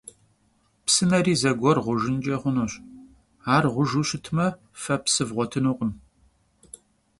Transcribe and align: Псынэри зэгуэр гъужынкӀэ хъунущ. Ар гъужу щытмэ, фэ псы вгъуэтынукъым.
Псынэри 0.85 1.33
зэгуэр 1.41 1.77
гъужынкӀэ 1.83 2.35
хъунущ. 2.41 2.73
Ар 3.55 3.65
гъужу 3.73 4.03
щытмэ, 4.09 4.47
фэ 4.81 4.95
псы 5.03 5.23
вгъуэтынукъым. 5.27 5.91